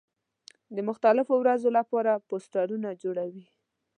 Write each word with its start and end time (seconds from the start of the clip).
د 0.75 0.77
مختلفو 0.89 1.33
ورځو 1.39 1.69
له 1.75 1.81
پاره 1.91 2.13
پوسټرونه 2.27 2.89
جوړوي. 3.03 3.45